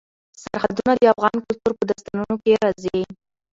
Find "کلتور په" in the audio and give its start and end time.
1.47-1.83